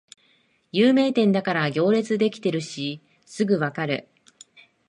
[0.71, 4.07] 有名店だから行列できてるしすぐわかる